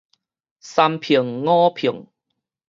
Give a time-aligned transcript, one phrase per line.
[0.61, 2.07] 三聘五聘